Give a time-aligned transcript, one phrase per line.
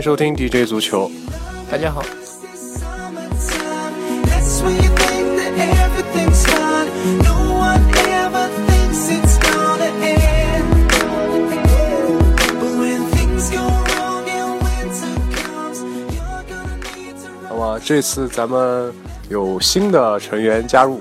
[0.00, 1.10] 收听 DJ 足球，
[1.70, 2.02] 大家好。
[17.50, 18.90] 那么这次咱们
[19.28, 20.98] 有新的成员加入，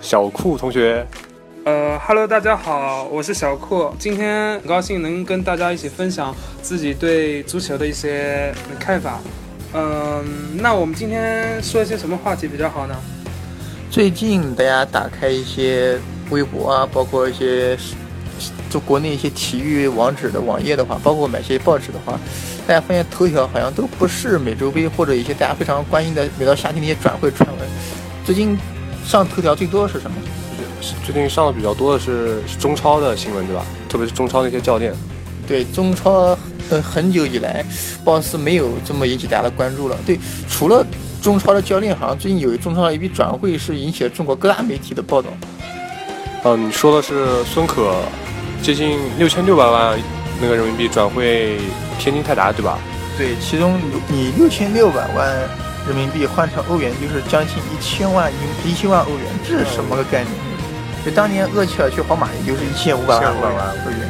[0.00, 1.04] 小酷同学。
[1.68, 9.20] 呃哈喽，大家好，我是小酷，今天很高兴能跟大家一起分享自己对足球的一些看法。
[9.74, 10.24] 嗯、
[10.62, 12.96] 那我们今天说一些什么话题比较好呢？
[13.90, 15.98] 最近大家打开一些
[16.30, 17.76] 微博啊，包括一些
[18.70, 22.18] 就国内一些体育网址的网页的话，包括买些报纸的话，
[22.66, 27.68] 大家发现头条好像都不是美洲杯或者一些大家非常关心的每到夏天的一些转会传闻。
[28.24, 28.56] 最近
[29.04, 30.16] 上头条最多的是什么？
[31.04, 33.64] 最近上的比较多的是是中超的新闻，对吧？
[33.88, 34.94] 特别是中超的一些教练。
[35.46, 36.36] 对中超，
[36.70, 37.64] 呃，很久以来，
[38.04, 39.96] 貌似没有这么引起大家的关注了。
[40.04, 40.18] 对，
[40.48, 40.84] 除了
[41.22, 45.30] 中超的教练，好像最近有一中超的一笔转会是引起了中国各大媒体的报道。
[46.44, 47.94] 嗯，你说的是孙可
[48.62, 49.98] 接近六千六百万
[50.40, 51.56] 那个人民币转会
[51.98, 52.78] 天津泰达，对吧？
[53.16, 55.34] 对，其中你六千六百万
[55.88, 60.32] 人民币换成欧元就是将近一千万一一千万欧元，这是什么个概念？
[61.04, 64.00] 就当年厄齐尔去皇马也就是一千五百万1500万欧元。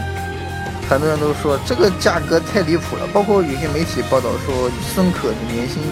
[0.89, 5.83] 很多人都说这个价格太离谱了，包括有些媒体报道说孙可的年薪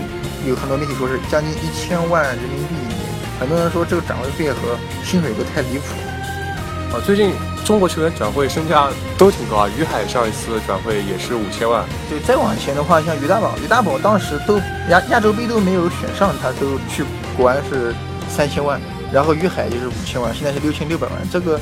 [0.46, 3.00] 有很多媒体说是将近一千万人民币一年，
[3.38, 4.56] 很多人说这个转会费和
[5.04, 6.96] 薪水都太离谱了。
[6.96, 7.32] 啊，最近
[7.64, 8.88] 中国球员转会身价
[9.18, 9.68] 都挺高啊。
[9.76, 11.84] 于海上一次转会也是五千万。
[12.08, 14.56] 对，再往前的话，像于大宝，于大宝当时都
[14.88, 17.04] 亚亚洲杯都没有选上，他都去
[17.36, 17.92] 国安是
[18.30, 18.80] 三千万，
[19.12, 21.60] 然后于海就是五千万，现在是六千六百万，这个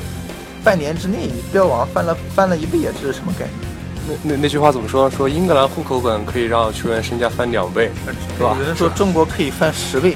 [0.63, 4.19] 半年之内标王翻了翻了一倍啊，这是什么概念？
[4.23, 5.09] 那那那句话怎么说？
[5.09, 7.89] 说英格兰户口本可以让球员身价翻两倍，
[8.37, 8.55] 是吧？
[8.59, 10.15] 有人说中国可以翻十倍，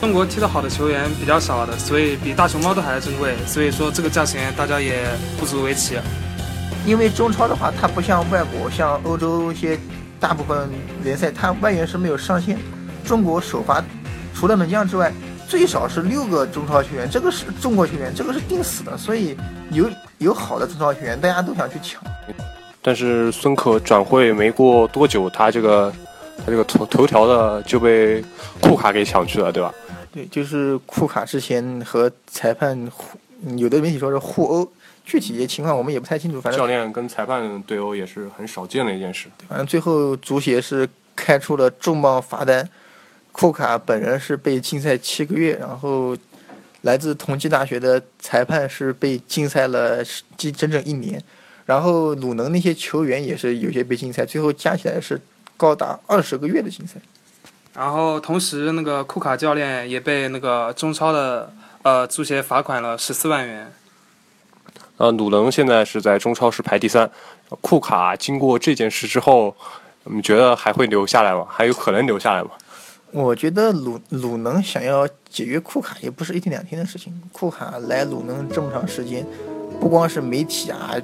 [0.00, 5.04] 中国踢得好的球员比较少的，所以比大熊猫都还珍贵，所以说这个价钱大家也
[5.38, 5.96] 不足为奇。
[6.86, 9.78] 因为中超的话，它不像外国，像欧洲一些
[10.20, 10.68] 大部分
[11.02, 12.58] 联赛，它外援是没有上限。
[13.04, 13.82] 中国首发
[14.34, 15.12] 除了门将之外，
[15.48, 19.36] 最少是六个中超球员，这个是中国球员，这个是定死的，所以
[19.70, 19.88] 有
[20.18, 22.02] 有好的中超球员，大家都想去抢。
[22.82, 25.92] 但是孙可转会没过多久，他这个
[26.38, 28.22] 他这个头头条的就被
[28.60, 29.72] 库卡给抢去了，对吧？
[30.12, 33.18] 对，就是库卡之前和裁判互，
[33.56, 34.72] 有的媒体说是互殴，
[35.04, 39.28] 具体情况我们也不太清楚，反正教练跟裁判对殴也是很少见的一件事。
[39.48, 42.68] 反正最后足协是开出了重磅罚单，
[43.34, 46.16] 库卡本人是被禁赛七个月，然后
[46.82, 50.04] 来自同济大学的裁判是被禁赛了
[50.36, 51.20] 整整整一年，
[51.66, 55.20] 然后鲁能那些球员也是有些被禁赛，最后加起来是
[55.56, 56.94] 高达二十个月的禁赛。
[57.74, 61.52] 然后同时那个库卡教练也被那个中超的
[61.82, 63.72] 呃足协罚款了十四万元。
[64.96, 67.10] 呃，鲁能现在是在中超是排第三，
[67.60, 69.56] 库卡经过这件事之后，
[70.04, 71.44] 你觉得还会留下来吗？
[71.50, 72.50] 还有可能留下来吗？
[73.14, 77.12] 我觉得鲁鲁能想要解约库卡也不是一天两天的事情。
[77.30, 79.24] 库卡来鲁能这么长时间，
[79.80, 80.96] 不光是媒体啊，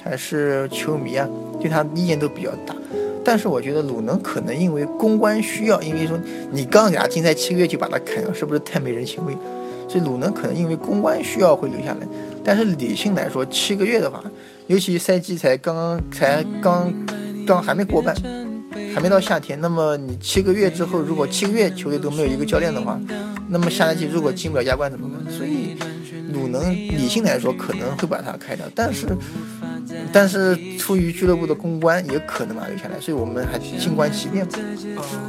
[0.00, 1.28] 还是球迷啊，
[1.60, 2.72] 对他意见都比较大。
[3.24, 6.16] 但是我觉得鲁能可能因为公关需要，因为说
[6.52, 9.36] 你刚给他禁赛七个月就把他砍掉，是不是太没人情味？
[9.88, 12.06] 所以鲁能可能因为公关需要会留下来。
[12.44, 14.22] 但是理性来说，七个月的话，
[14.68, 16.92] 尤其赛季才刚刚才刚
[17.44, 18.14] 刚还没过半，
[18.96, 22.98] 还没到夏天，那么你七个月之后，如果七个月球队都没有一个教练的话，
[23.50, 25.30] 那么下赛季如果进不了亚冠怎么办？
[25.30, 25.76] 所以
[26.36, 29.06] 鲁能理性来说可能会把他开掉，但是
[30.12, 34.58] 但是出于俱乐部的公关，也可能把他留下来，所以我们还静观其变吧。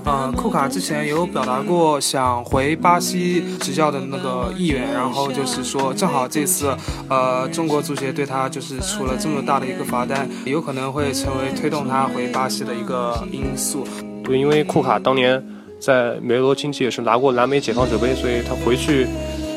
[0.05, 6.75] 呃，库卡之前有表达过想回巴西执教的那个意愿，然后就是说，正好这次，
[7.09, 13.85] 呃，中国足协对他就是出了这么大的一个罚单，有可能会成为推动他回巴西的一个因素。
[14.23, 15.43] 对，因为库卡当年
[15.79, 19.07] 在梅罗经济也是拿过南美解放者杯，所以他回去，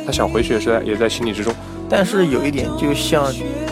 [0.07, 1.53] 他想回去也是在也在情理之中。
[1.89, 3.27] 但是有一点，就像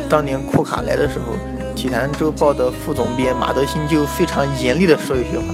[0.08, 1.34] 当年库卡来的时候，
[1.74, 5.44] 《体坛周报》的副总编马德兴就非常严厉的说一句话，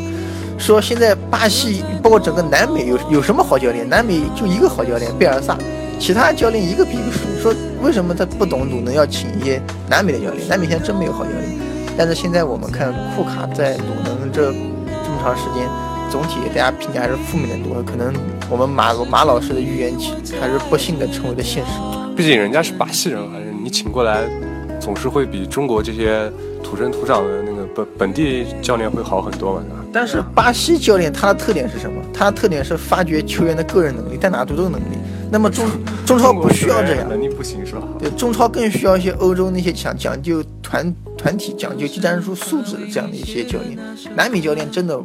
[0.58, 3.86] 说现在巴西包括整个南美有有什么好教练？
[3.86, 5.58] 南美就一个好教练贝尔萨，
[5.98, 7.20] 其他教练一个比一个输。
[7.42, 9.60] 说为什么他不懂鲁能要请一些
[9.90, 10.48] 南美的教练？
[10.48, 11.42] 南美现在真没有好教练。
[11.98, 15.68] 但是现在我们看库卡在鲁能这这么长时间，
[16.10, 17.82] 总体大家评价还是负面的多。
[17.82, 18.12] 可能
[18.50, 19.92] 我们马马老师的预言
[20.40, 21.72] 还是不幸的成为了现实。
[22.16, 24.28] 毕竟人家是巴西人，还是你请过来，
[24.80, 26.30] 总是会比中国这些
[26.62, 29.62] 土生土长的那个本本地教练会好很多嘛？
[29.92, 32.00] 但是巴西教练他的特点是什么？
[32.12, 34.96] 他的特点是发掘球员的个人能力、单打独斗能力。
[35.30, 35.66] 那么中
[36.06, 37.82] 中超不需要这样，能力不行是吧？
[37.98, 43.76] 对，中超更需要一些欧洲那些讲讲究团团体、讲究技战术素质的这样的一些教练。
[44.14, 44.96] 南美教练真的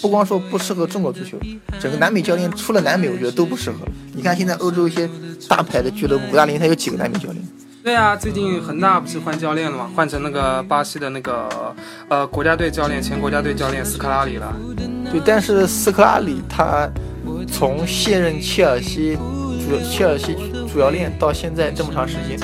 [0.00, 1.36] 不光说不适合中国足球，
[1.80, 3.78] 整个南美教练除了南美，我觉得都不适合。
[4.14, 5.08] 你看现在欧洲一些
[5.48, 7.36] 大牌的俱乐部，五大联赛有几个南美教练？
[7.82, 9.88] 对啊，最近恒大不是换教练了吗？
[9.94, 11.48] 换成那个巴西的那个
[12.08, 14.52] 呃国家队教练，前国家队教练斯科拉里了。
[15.12, 16.90] 对，但是斯科拉里他
[17.46, 19.16] 从卸任切尔西
[19.68, 20.34] 主切尔西
[20.68, 22.36] 主教练到现在这么长时间，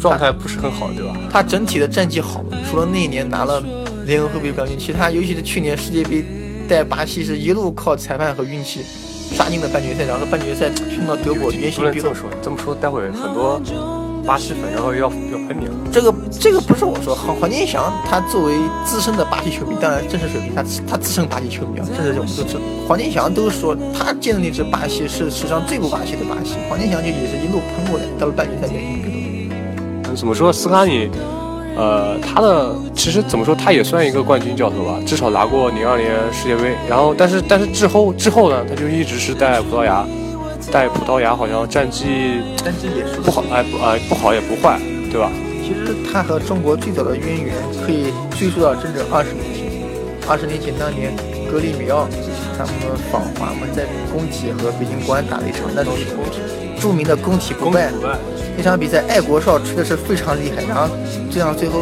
[0.00, 1.16] 状态不是很好，对吧？
[1.28, 3.60] 他整体的战绩好，除了那一年拿了
[4.06, 6.24] 联合会杯冠军，其他尤其是去年世界杯
[6.68, 8.82] 带巴西是一路靠裁判和运气
[9.32, 12.02] 杀进了半决赛，然后半决赛碰到德国原形毕露。
[12.02, 13.60] 这么说，这么说，待会很多。
[14.26, 15.72] 巴西粉，然后要要喷你了。
[15.92, 22.60] 这个这个不是我说，黄黄健翔他作为资深的巴西球迷，当然真实水平，他他资深巴西球迷啊，这是我们都知道。
[22.88, 30.16] 黄健翔都说他见的那支巴西是史上最不巴西的巴西，黄健翔就也是一路喷过来，到了半决赛原形毕露。
[30.16, 31.10] 怎么说斯卡尼？
[31.76, 36.74] 呃，他的其实怎么说，他也算一个冠军教头吧，至少拿过零二年世界杯。
[36.88, 40.06] 然后，但是但是之后之后呢，他就一直是带葡萄牙。
[40.72, 44.80] 带葡萄牙好像战绩战绩也是不好，哎不哎不好也不坏，
[45.12, 45.30] 对吧？
[45.62, 47.54] 其实他和中国最早的渊源
[47.84, 48.06] 可以
[48.38, 49.64] 追溯到整整二十年前。
[50.26, 51.14] 二十年前当年
[51.52, 52.08] 格里米奥
[52.56, 52.72] 他们
[53.12, 55.92] 访华嘛，在工体和北京国安打了一场那种
[56.84, 57.90] 著名的工体不败。
[58.58, 60.94] 那场比赛爱国哨吹的是非常厉害，然后
[61.30, 61.80] 这样最后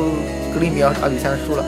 [0.54, 1.64] 格里米奥二比三输了。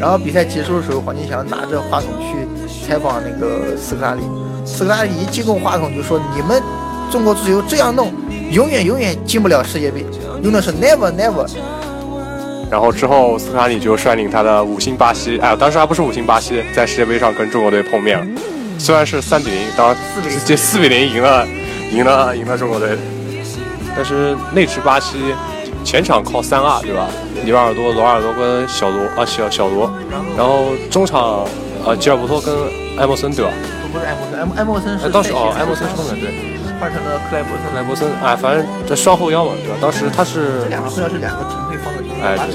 [0.00, 4.22] 然后比赛结束的时候，黄健翔拿着话筒去采访那个斯科拉里。
[4.64, 6.62] 斯科拉里一接过话筒就说：“你们
[7.12, 8.10] 中国足球这样弄，
[8.50, 10.02] 永远永远进不了世界杯。”
[10.42, 11.46] 用的是 never never。
[12.70, 18.26] 然后之后，斯科拉里就率领他的五星巴西，哎，当时还不是五星巴西，在世界杯上跟中国队碰面了。
[18.78, 19.94] 虽然是三比零，当
[20.46, 21.46] 这四比零赢了，
[21.90, 22.96] 赢了赢了中国队，
[23.96, 25.34] 但是那支巴西
[25.84, 27.08] 前场靠三二，对吧？
[27.44, 29.90] 里瓦尔多、罗尔多跟小罗啊小小罗，
[30.36, 31.44] 然后中场
[31.84, 32.54] 呃吉尔伯托跟
[32.98, 33.50] 埃默森，对吧？
[33.92, 36.30] 不是埃默森，埃埃默森是当时哦，埃默森冲的对，
[36.78, 37.66] 换成了克莱伯森。
[37.66, 39.76] 克莱伯森，哎，反正这双后腰嘛，对吧？
[39.80, 42.54] 当时他是这两个后腰是两个纯粹防守型哎，对，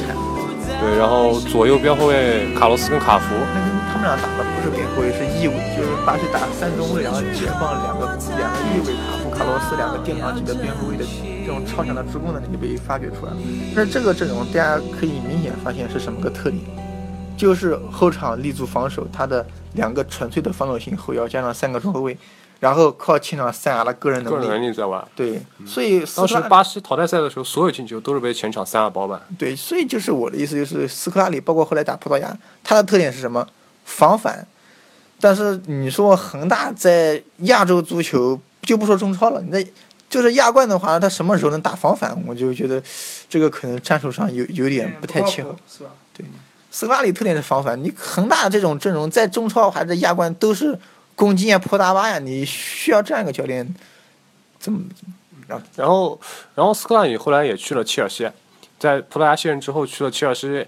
[0.79, 3.59] 对，然后左右边后卫卡洛斯跟卡福，那
[3.91, 8.05] 他们俩打的不是边后卫，是翼位，就是巴西打三中卫，然后解放两个
[8.37, 11.03] 两个翼位，卡福、卡洛斯两个殿堂级的边后卫的
[11.45, 13.37] 这种超强的助攻能力就被发掘出来了。
[13.75, 16.63] 但是这个阵容大家可以明显发现是什么个特点？
[17.37, 22.17] 就是后场立足防守，他的两个纯粹的防守型后腰加上三个中后卫，
[22.61, 24.45] 然后靠前场塞亚的个人能力。
[24.45, 25.05] 个人能力在玩。
[25.13, 29.21] 对，所以当时巴西淘汰赛的时候，所有进球都是被前场塞亚包办。
[29.37, 33.45] 对，所以就是我的意思，就是斯科拉里，包括后来打葡萄牙，他的特点是什么？
[33.83, 34.47] 防反。
[35.19, 39.65] 但是你说恒大在亚洲足球就不说中超了，你在
[40.09, 42.15] 就是亚冠的话，他什么时候能打防反？
[42.27, 42.81] 我就觉得
[43.29, 45.91] 这个可能战术上有有点不太切合，是吧？
[46.13, 46.25] 对。
[46.71, 50.77] 斯科拉里特点是防反，你恒大这种阵容在中超还是亚冠都是
[51.15, 53.73] 攻击啊破大巴呀，你需要这样一个教练，
[54.59, 54.81] 怎么？
[55.75, 56.19] 然后，
[56.55, 58.27] 然后斯科拉里后来也去了切尔西，
[58.79, 60.65] 在葡萄牙卸任之后去了切尔西，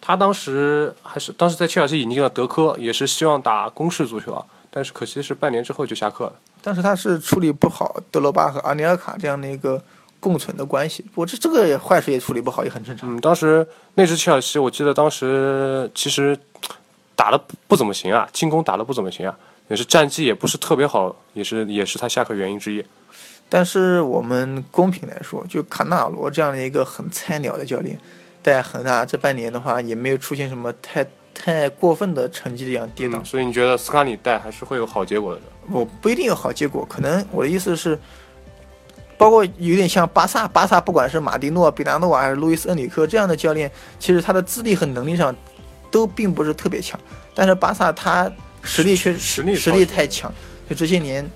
[0.00, 6.32] 他当时还是当时在切尔西引进了德科，也是希望打攻势足球啊，但是可惜是半年之后就下课了。
[6.68, 9.82] 但是他是处理不好德罗巴和阿尼尔卡这样的一个。
[10.20, 13.08] 共存的关系，我这这个坏事也处理不好，也很正常。
[13.08, 16.36] 嗯，当时那支切尔西，我记得当时其实
[17.14, 22.84] 打的不怎么行啊，进攻打的不怎么行啊，也是战绩也不是特别好，也是也是他下课原因之一。
[23.48, 27.96] 但是我们公平来说，就卡纳罗这样的一个很菜鸟的教练，
[28.42, 31.06] 带恒大这半年的话，也没有出现什么太
[31.38, 33.24] 太过分的成绩这样跌宕。
[33.24, 35.40] 所以你觉得斯卡里带还是会有好结果的？
[35.70, 37.98] 我不一定有好结果，可能我的意思是。
[39.16, 43.68] 包括有点像巴萨，巴萨不管是马蒂诺、比达诺瓦还是路易斯·恩里克这样的教练，
[43.98, 45.34] 其实他的资历和能力上
[45.90, 46.96] 都并不是特别强。
[47.34, 48.30] 但是巴萨他
[48.62, 50.32] 实力确实力实力太强，
[50.70, 51.28] 就这些年，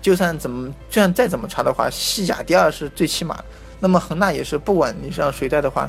[0.00, 3.38] 就算怎么就算再怎么差的话，西甲第二是最起码。
[3.78, 5.86] 那么恒大也是，不管你让谁带的话，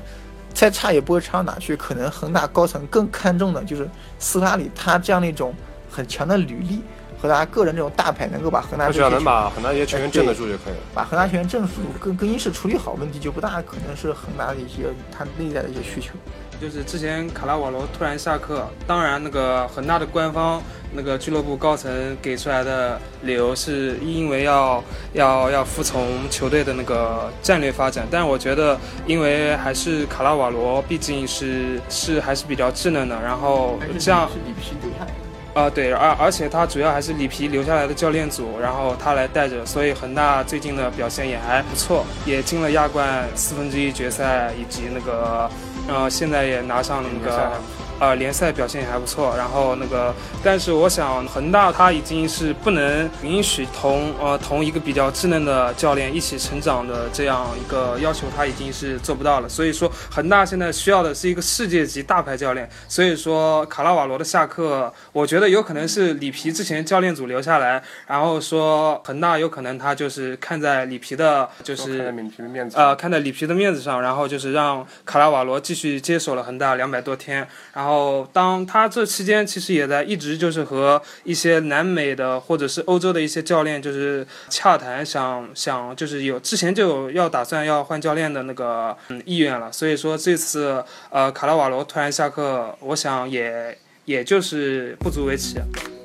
[0.54, 1.76] 再差也不会差到哪去。
[1.76, 5.54] 可能恒大高层更看重的就是斯拉里他这样的一种
[5.90, 6.82] 很强的履历。
[7.22, 10.80] 和他个人这种大牌能够把恒大他只要能把恒大一些球员镇得住就可以了。
[10.94, 16.14] 把恒大球员镇住，更更衣室处理好，问题就不大，可能是恒大的一些他内在的一些需求。
[16.60, 20.62] 就是之前卡拉瓦罗突然下课，当然那个恒大的官方
[20.94, 21.90] 那个俱乐部高层
[22.22, 35.14] 给出来的理由是因为要要要服从球队的那个战略发展，但是我觉得因为还是卡拉瓦罗毕竟是是还是比较稚嫩的，然后这样是里皮留下来的。
[35.56, 45.50] 啊、对，而而且他主要还是里皮留下来的教练组，然后他来带着，所以恒大最近的表现也还不错，也进了亚冠四分之一决赛，以及那个，
[45.90, 47.52] 呃，现在也拿上那个。
[48.00, 59.50] 呃，联赛表现也还不错，然后那个，但是我想恒大他已经是不能允许同呃同一个比较稚嫩的教练一起成长的这样一个要求，他已经是做不到了。
[59.50, 62.70] 所以说恒大现在需要的是一个世界级大牌教练。
[62.88, 77.46] 所以说卡拉瓦罗的下课，我觉得有可能是里皮之前教练组留下来，然后说恒大有可能他就是看在里皮的，就是里皮的面子，呃，看在里皮的面子上，然后就是让卡拉瓦罗继续接手了恒大两百多天。
[77.74, 89.72] 然后然后当他这期间其实也在一直就是和一些南美的或者是欧洲的一些教练就是洽谈，想想就是有之前就有要打算要换教练的那个嗯意愿了。
[89.72, 95.58] 所以说这次呃卡拉瓦罗突然下课，我想也也就是不足为奇。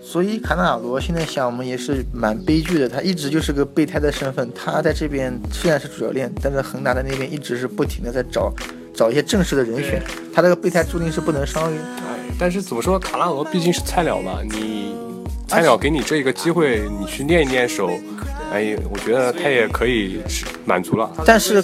[0.03, 4.51] 所以卡纳瓦罗现在想我们也是蛮悲剧的，他一直就是个备胎的身份。
[4.55, 8.51] 他在这边虽然是主教练，但是恒大的那边一直是不停的在找
[8.95, 10.03] 找一些正式的人选。
[10.33, 11.77] 他这个备胎注定是不能伤于。
[11.77, 14.95] 哎，但是怎么说，卡拉罗毕竟是菜鸟嘛，你
[15.47, 17.91] 菜鸟给你这个机会，你去练一练手，
[18.53, 21.11] 哎，我觉得他也可以是满足了。
[21.25, 21.63] 但是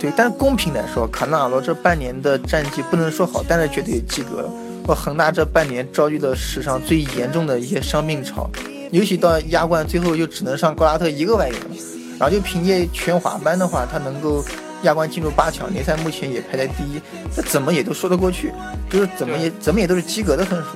[0.00, 4.50] 对，但是公平来说，卡纳瓦罗这半年的战绩不能说好，但是绝对及格了。
[4.86, 8.48] 我恒大这半年遭遇的史上最严重的一些伤病潮，
[8.90, 11.66] 尤其到亚冠最后就只能上高拉特一个外援了，
[12.18, 14.42] 然后就凭借全华班的话，他能够
[14.82, 17.00] 亚冠进入八强，联赛目前也排在第一，
[17.34, 18.52] 这怎么也都说得过去，
[18.90, 20.66] 就是怎么也怎么也都是及格的分数。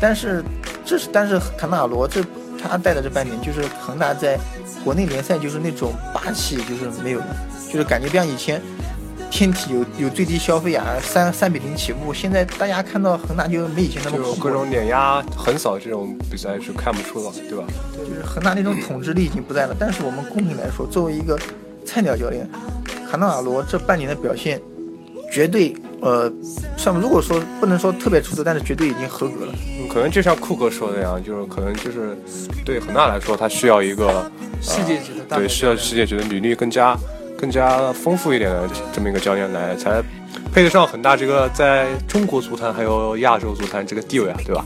[0.00, 0.44] 但是
[0.84, 2.22] 这是但是卡纳罗这
[2.60, 4.38] 他带的这半年，就是恒大在
[4.84, 8.60] 国内联赛就是那种霸气就是没有了，就是感觉不像以前。
[9.30, 12.14] 天体有有最低消费啊，三三比零起步。
[12.14, 17.64] 现在大家看到恒大就没以前那么恐怖了，就各种碾压、横扫这种比赛是看不出了，对吧？
[17.98, 19.74] 就是恒大那种统治力已经不在了。
[19.76, 21.36] 但是我们公平来说，作为一个
[21.84, 22.48] 菜鸟教练，
[23.14, 24.60] 卡纳瓦罗这半年的表现，
[25.30, 26.28] 绝对呃，
[26.76, 29.52] 算如果说不能说特别出色，但是绝对已经合格了。
[29.78, 32.18] 嗯可能就像库哥说的那样，就是可能就是
[32.64, 34.28] 对恒大来说，他需要一个
[34.60, 36.98] 世界级的大对，需要世界级的履历更加
[37.38, 40.02] 更加丰富一点的这么一个教练来，才
[40.52, 44.64] 配得上恒大这个在中国足坛还有亚洲足坛这个地位啊，对吧？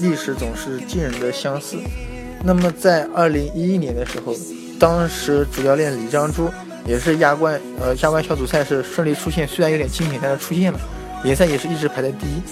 [0.00, 1.76] 历史总是惊人的相似。
[2.42, 4.34] 那么在二零一一年的时候，
[4.80, 6.50] 当时主教练李章洙
[6.88, 10.80] 也是亚冠呃亚冠小组赛是顺利出现，虽然有点惊险，但是出现了，
[11.22, 12.42] 联赛也是一直排在第一。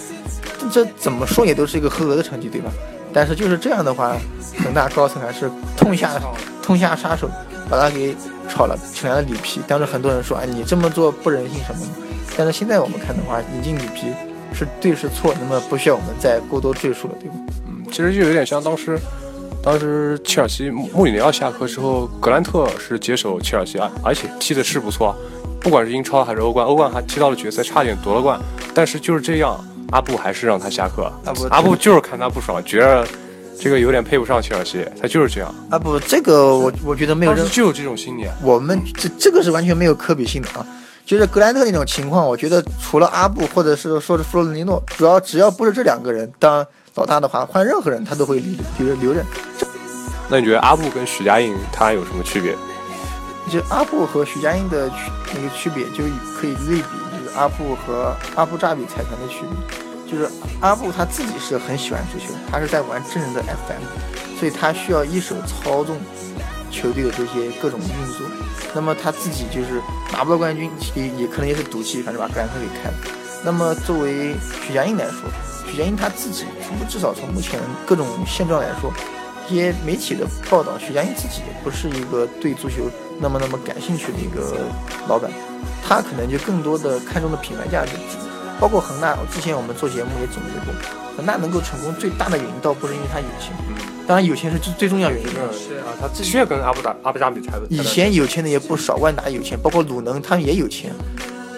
[0.71, 2.71] 这怎么说也都是一个合格的成绩，对吧？
[3.15, 4.15] 但是就是这样的话，
[4.63, 6.21] 恒大高层还是痛下
[6.63, 7.31] 痛下杀手，
[7.71, 8.15] 把他给
[8.47, 9.63] 炒了，请来了里皮。
[9.67, 11.93] 当时很多人说，哎，你这么做不人性什么的。
[12.37, 14.13] 但是现在我们看的话，引进里皮
[14.53, 17.35] 是对是错，那么不需要我们再过多赘述了，对吧？
[17.67, 18.99] 嗯，其实就有点像当时，
[19.67, 25.13] 当时切尔西穆里尼奥下课之后，格兰特是接手切尔西，而而且踢的是不错，
[25.61, 28.41] 不管是英超还是欧冠，欧冠还踢到了决赛，差点夺了冠，
[28.73, 29.59] 但是就是这样，
[29.91, 31.13] 阿布还是让他下课。
[31.25, 33.05] 阿布阿布就是看他不爽，觉得
[33.59, 38.25] 这个有点配不上切尔西，他就是这样，阿布，这个我我觉得没有任当时就有这种心理。
[38.45, 40.65] 我们这这个是完全没有可比性的啊。
[41.05, 46.65] 就是格兰特那种情况，我觉得除了阿布或者是说是弗洛伦蒂诺，主要只要不是这两个人当
[46.97, 49.25] 老大的话，换任何人他都会留留留任。
[50.29, 52.57] 那你觉得阿布跟许家印他有什么区别？
[53.49, 54.97] 就阿布和许家印的区
[55.35, 56.03] 那个区别，就
[56.41, 60.11] 可以类比，就是阿布和阿布扎比财团的区别。
[60.11, 60.29] 就是
[60.61, 65.99] 阿布他自己是很喜欢足球，他是在玩真人的 FM，所以他需要一手操纵
[66.71, 68.27] 球队的这些各种运作。
[68.75, 69.81] 那么他自己就是
[70.13, 72.95] 拿不到冠军，也也可能也是赌气，反正把格兰特给开了。
[73.45, 74.35] 那么作为
[74.67, 75.29] 许家印来说，
[75.71, 78.93] 许家印他自己，从至少从目前各种现状来说，
[79.49, 84.57] 一些媒体的报道，许家印自己也不是一个对足球那么那么感兴趣的一个
[85.09, 85.31] 老板，
[85.87, 87.93] 他可能就更多的看重的品牌价值。
[88.59, 90.73] 包括恒大，之前我们做节目也总结过，
[91.15, 93.53] 恒大能够成功最大的原因倒不是因为他有钱，
[94.07, 95.29] 当然有钱是最最重要原因。
[95.53, 100.91] 是啊，他的确跟阿布达阿布扎比才以前有钱的也不少，万达有钱，包括鲁能他们也有钱。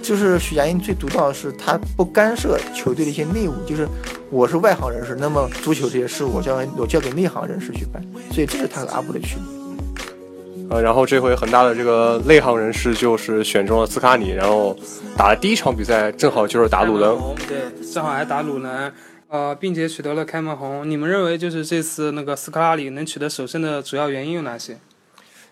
[0.08, 3.86] 就是许家印最独到的是他不干涉球队的一些内务，就是
[4.30, 10.70] 我是外行人士，那么足球这些事我交我交给内行人士去办，所以这是他和阿布的区别。
[10.70, 14.74] 呃，然后这回恒大的这个内行人士就是选中了斯卡里，然后
[15.14, 17.34] 打了第一场比赛，正好就是打鲁能。
[17.46, 17.58] 对，
[17.92, 18.90] 正好还打鲁能，
[19.28, 20.88] 呃，并且取得了开门红。
[20.88, 24.78] 你们认为就是这次那个斯科拉里能取得首胜的主要原因有哪些？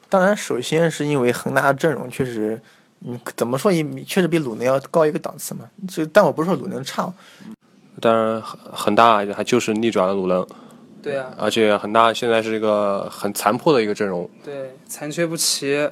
[0.08, 2.58] 当然，首先是因为恒大的阵容确实，
[3.00, 5.68] 嗯，怎么说也确实比鲁能要高一个档次嘛。
[5.88, 7.12] 这但我不是说鲁能差，
[8.00, 10.46] 当然恒恒大还就是逆转了鲁能，
[11.02, 14.28] 对啊，而且恒大现在是一个很残破的一个阵容。
[14.44, 15.88] 对，残缺不齐。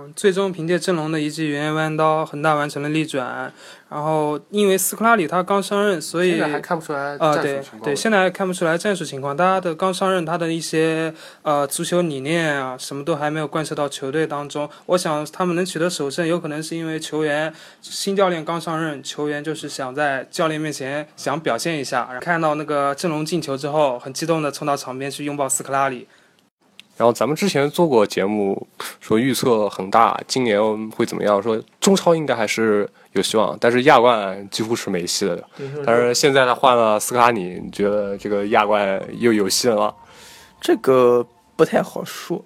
[0.00, 3.52] 嗯，最终凭借阵容的一记圆圆弯刀，恒大完成了逆转。
[3.88, 9.36] 然后因为斯科拉里他刚上任，所以现在还看不出来啊、战术对情况对，现在还看不出来战术情况。
[9.36, 11.12] 他的刚上任，他的一些
[11.42, 14.70] 呃足球理念啊，什么都还没有贯彻到球队当中。
[14.86, 26.06] 我想他们能取得首胜，有可能是因为球员新教练刚上任，球员就是想在教练面前想表现一下，看到那个阵容进球之后，很激动的冲到场边去拥抱斯科拉里。
[26.98, 28.66] 然后咱们之前做过节目，
[29.00, 35.44] 说预测恒大今年会怎么样，说中超应该还是有希望，但是亚冠几乎是没戏了的。
[35.86, 39.94] 但是现在他换了斯科拉尼，你觉得这个亚冠又有戏了吗？
[40.60, 41.24] 这个
[41.56, 42.44] 不太好说。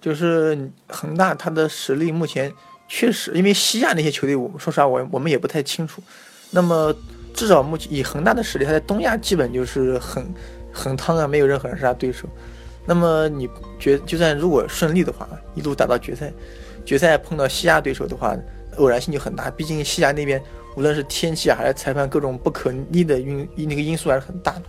[0.00, 2.52] 就是恒大他的实力目前
[2.88, 6.02] 确实，因为西亚那些球队，我说实话，我我们也不太清楚。
[6.50, 6.92] 那么
[7.32, 10.26] 至少目前以恒大的实力，他在东亚基本就是很
[10.72, 12.28] 很汤啊，没有任何人是他对手。
[12.84, 13.48] 那么你
[13.78, 16.32] 决就算如果顺利的话，一路打到决赛，
[16.84, 18.36] 决赛碰到西亚对手的话，
[18.76, 19.50] 偶然性就很大。
[19.50, 20.42] 毕竟西亚那边
[20.76, 24.62] 无论是天气，还是裁判各种不可逆的因那个因素还是很大的。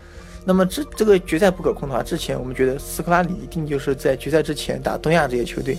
[0.45, 5.77] 那么这这个决赛不可控的话，之前我们觉得斯科拉里一定就是在决赛之前打东亚这些球队，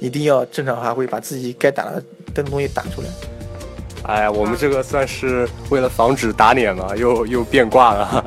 [0.00, 3.08] 一定要正常发挥，把自己该打的的东西打出来。
[4.04, 8.24] 哎呀，我们这个算是为了防止打脸了，又又变卦了。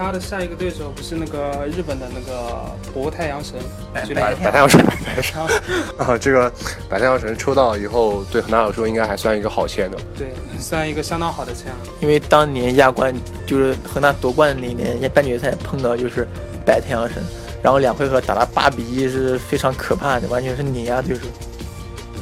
[0.00, 3.56] 他的下一个对手不是那个日本的那个博太阳神，
[3.92, 5.38] 白百太阳神，百太阳神
[5.98, 6.50] 啊，这个
[6.88, 9.98] 百太阳神抽到以后，对恒大来说应该还算一个好签的。
[10.16, 11.66] 对，算一个相当好的签。
[12.00, 13.14] 因为当年亚冠
[13.46, 16.26] 就是恒大夺冠的那一年，半决赛碰到就是
[16.64, 17.22] 白太阳神，
[17.62, 21.20] 然后两回合打了八比一，是非常可怕的，完全是碾压对手。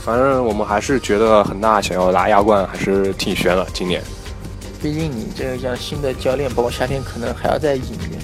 [0.05, 4.03] 反正我们还是觉得恒大想要拿亚冠还是挺悬的，今年。
[4.81, 8.21] 毕竟你这个像新的教练，包括夏天可能还要再引援，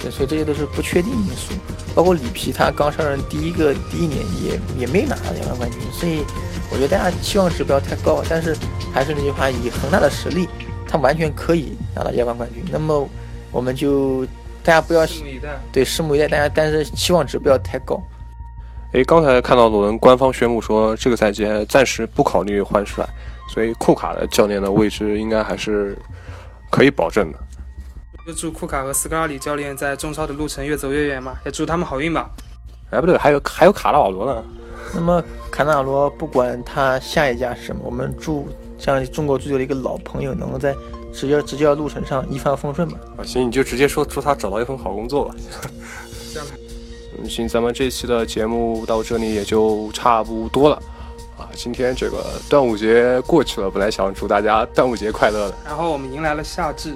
[0.00, 1.52] 对，所以这些都是不确定因素。
[1.94, 6.24] 包括里皮他刚上任第一个第一年也也没拿到亚冠冠军，所以
[6.70, 8.22] 我觉得大家期望值不要太高。
[8.28, 8.56] 但是
[8.92, 10.48] 还是那句话，以恒大的实力，
[10.88, 12.64] 他完全可以拿到亚冠冠军。
[12.72, 13.06] 那么
[13.50, 14.24] 我们就
[14.64, 15.48] 大家不要拭目以待。
[15.70, 18.02] 对拭目以待，大家但是期望值不要太高。
[18.92, 23.06] 诶，刚才看到鲁能官方宣布说，这个赛季暂时不考虑换帅，
[23.52, 25.98] 所以库卡的教练的位置应该还是
[26.70, 27.38] 可以保证的。
[28.26, 32.30] 就祝库卡和斯科拉里教练在中超的路程越走越远嘛，也祝他们好运吧。
[32.90, 34.42] 哎，不对，还有还有卡纳瓦罗呢。
[34.94, 40.74] 那么卡纳瓦罗不管他下一家是什么，我们祝像中国足球的一个老朋友，能够在
[41.12, 42.98] 执教执教路程上一帆风顺吧。
[43.18, 45.34] 啊，行，你就直接说祝他找到一份好工作吧。
[46.32, 46.48] 这样
[47.18, 50.80] 嗯，行，咱们这期的节目到这里也就差不多了。
[51.52, 56.92] 啊，今天这个端午节过去了，本来想祝大家端午节快乐的然后我们迎来了夏至，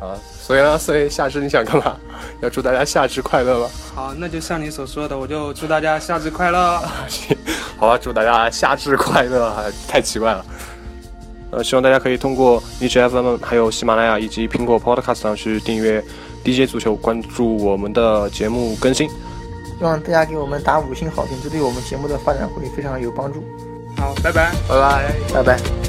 [0.00, 1.96] 啊，所以呢，所以夏至你想干嘛？
[2.40, 3.68] 要祝大家夏至快乐吗？
[3.94, 6.82] 好，那就像你所说的，我就祝大家夏至快乐。
[7.76, 10.44] 好吧，祝大家夏至快乐，啊太奇怪了。
[11.50, 16.02] 呃，希望大家可以通过荔枝 FM、还有喜马拉雅以及苹果 Podcast 上去订阅
[16.42, 19.08] DJ 足球，关注我们的节目更新。
[19.78, 23.42] 希望大家给我们打五星好评，这对我们节目的发展会非常有帮助。
[24.02, 24.50] 好，拜拜。
[24.68, 25.14] 拜拜。
[25.32, 25.81] 拜拜。